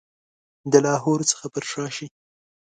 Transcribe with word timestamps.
د 0.71 0.73
لاهور 0.85 1.19
څخه 1.31 1.45
پر 1.53 1.63
شا 1.71 1.85
شي. 1.95 2.07